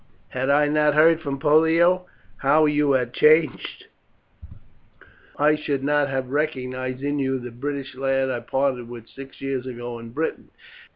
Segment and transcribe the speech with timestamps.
[0.29, 2.07] Had I not heard from Pollio
[2.37, 3.85] how you had changed,
[5.37, 9.67] I should not have recognized in you the British lad I parted with six years
[9.67, 10.49] ago in Britain.